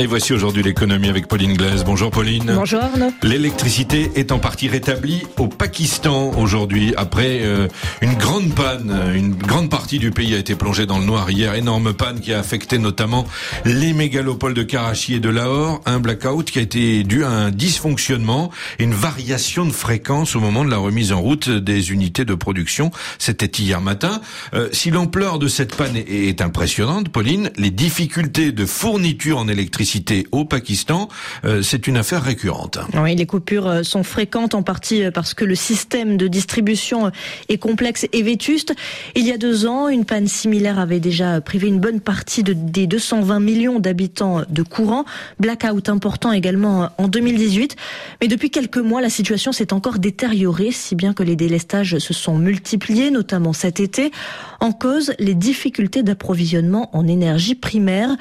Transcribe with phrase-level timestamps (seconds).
[0.00, 1.84] Et voici aujourd'hui l'économie avec Pauline Glaise.
[1.84, 2.52] Bonjour Pauline.
[2.54, 3.12] Bonjour Arnaud.
[3.22, 7.68] L'électricité est en partie rétablie au Pakistan aujourd'hui après euh,
[8.00, 8.98] une grande panne.
[9.14, 11.54] Une grande partie du pays a été plongée dans le noir hier.
[11.54, 13.26] Énorme panne qui a affecté notamment
[13.66, 15.82] les mégalopoles de Karachi et de Lahore.
[15.84, 20.40] Un blackout qui a été dû à un dysfonctionnement et une variation de fréquence au
[20.40, 22.90] moment de la remise en route des unités de production.
[23.18, 24.22] C'était hier matin.
[24.54, 29.46] Euh, si l'ampleur de cette panne est, est impressionnante, Pauline, les difficultés de fourniture en
[29.46, 29.89] électricité
[30.32, 31.08] au Pakistan,
[31.44, 32.78] euh, c'est une affaire récurrente.
[32.94, 37.10] Oui, les coupures euh, sont fréquentes en partie euh, parce que le système de distribution
[37.48, 38.74] est complexe et vétuste.
[39.14, 42.52] Il y a deux ans, une panne similaire avait déjà privé une bonne partie de,
[42.52, 45.04] des 220 millions d'habitants de courant.
[45.38, 47.76] Blackout important également en 2018.
[48.20, 52.14] Mais depuis quelques mois, la situation s'est encore détériorée, si bien que les délestages se
[52.14, 54.10] sont multipliés, notamment cet été.
[54.60, 58.16] En cause, les difficultés d'approvisionnement en énergie primaire.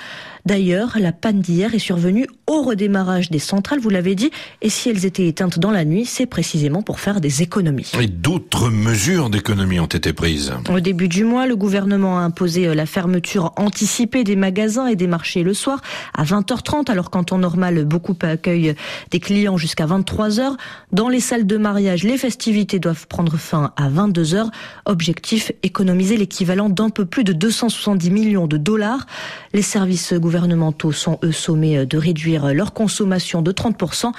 [0.46, 4.32] D'ailleurs, la panne d'hier est survenue au redémarrage des centrales, vous l'avez dit,
[4.64, 7.92] et si elles étaient éteintes dans la nuit, c'est précisément pour faire des économies.
[8.02, 10.52] Et d'autres mesures d'économie ont été prises.
[10.68, 14.96] Au début du mois, le gouvernement a imposé euh, la fermeture anticipée des magasins et
[14.96, 15.80] des marchés le soir
[16.18, 18.74] à 20h30, alors qu'en temps normal, beaucoup accueillent
[19.12, 20.54] des clients jusqu'à 23h.
[20.92, 24.50] Dans les salles de mariage, les festivités doivent prendre fin à 22h.
[24.86, 29.06] Objectif, économiser l'équivalent d'un peu plus de 270 millions de dollars.
[29.54, 34.12] Les services gouvernementaux sont eux sommés de réduire leur consommation de 30%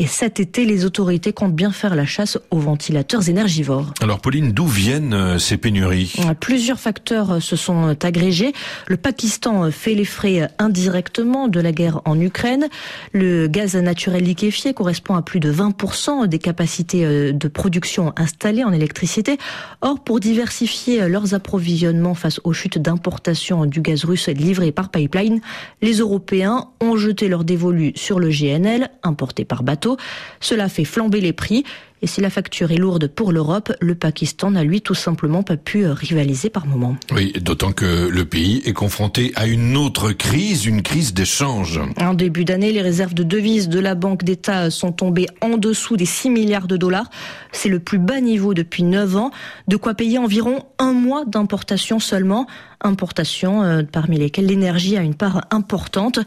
[0.00, 3.92] et cet été, les autorités comptent bien faire la chasse aux ventilateurs énergivores.
[4.00, 6.14] Alors Pauline, d'où viennent euh, ces pénuries?
[6.38, 8.52] Plusieurs facteurs euh, se sont agrégés.
[8.86, 12.68] Le Pakistan fait les frais indirectement de la guerre en Ukraine.
[13.12, 18.62] Le gaz naturel liquéfié correspond à plus de 20% des capacités euh, de production installées
[18.62, 19.36] en électricité.
[19.80, 25.40] Or, pour diversifier leurs approvisionnements face aux chutes d'importation du gaz russe livré par pipeline,
[25.82, 29.96] les Européens ont jeté leur dévolu sur le GNL importé par bateau
[30.40, 31.64] cela fait flamber les prix.
[32.02, 35.56] Et si la facture est lourde pour l'Europe, le Pakistan n'a lui tout simplement pas
[35.56, 36.96] pu euh, rivaliser par moment.
[37.12, 41.80] Oui, d'autant que le pays est confronté à une autre crise, une crise d'échange.
[42.00, 45.96] En début d'année, les réserves de devises de la Banque d'État sont tombées en dessous
[45.96, 47.10] des 6 milliards de dollars.
[47.52, 49.30] C'est le plus bas niveau depuis 9 ans,
[49.66, 52.46] de quoi payer environ un mois d'importation seulement
[52.80, 56.20] importations, euh, parmi lesquelles l'énergie a une part importante.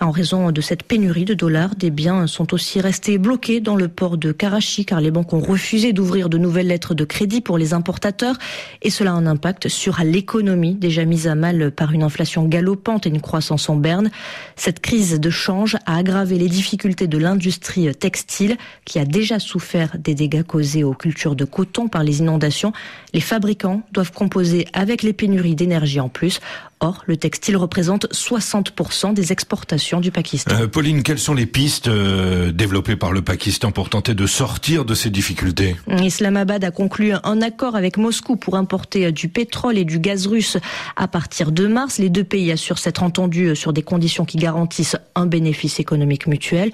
[0.00, 3.88] En raison de cette pénurie de dollars, des biens sont aussi restés bloqués dans le
[3.88, 7.56] port de Karachi car les banques ont refusé d'ouvrir de nouvelles lettres de crédit pour
[7.56, 8.36] les importateurs
[8.82, 13.06] et cela a un impact sur l'économie déjà mise à mal par une inflation galopante
[13.06, 14.10] et une croissance en berne.
[14.56, 19.96] Cette crise de change a aggravé les difficultés de l'industrie textile qui a déjà souffert
[19.98, 22.72] des dégâts causés aux cultures de coton par les inondations.
[23.14, 26.40] Les fabricants doivent composer avec les pénuries d'énergie en plus.
[26.80, 30.54] Or, le textile représente 60% des exportations du Pakistan.
[30.54, 34.84] Euh, Pauline, quelles sont les pistes euh, développées par le Pakistan pour tenter de sortir
[34.84, 35.76] de ces difficultés?
[35.88, 40.58] Islamabad a conclu un accord avec Moscou pour importer du pétrole et du gaz russe
[40.96, 41.98] à partir de mars.
[41.98, 46.72] Les deux pays assurent s'être entendus sur des conditions qui garantissent un bénéfice économique mutuel.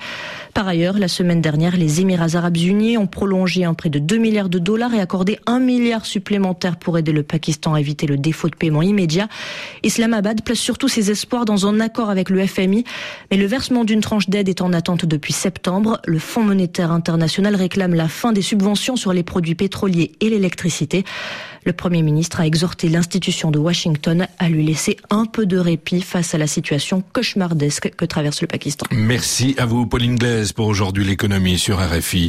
[0.54, 4.16] Par ailleurs, la semaine dernière, les Émirats arabes unis ont prolongé un prêt de 2
[4.16, 8.16] milliards de dollars et accordé un milliard supplémentaire pour aider le Pakistan à éviter le
[8.16, 9.28] défaut de paiement immédiat.
[9.90, 12.84] Islamabad place surtout ses espoirs dans un accord avec le FMI,
[13.32, 16.00] mais le versement d'une tranche d'aide est en attente depuis septembre.
[16.06, 21.04] Le Fonds monétaire international réclame la fin des subventions sur les produits pétroliers et l'électricité.
[21.64, 26.02] Le Premier ministre a exhorté l'institution de Washington à lui laisser un peu de répit
[26.02, 28.86] face à la situation cauchemardesque que traverse le Pakistan.
[28.92, 32.28] Merci à vous, Pauline Glaise, pour aujourd'hui l'économie sur RFI.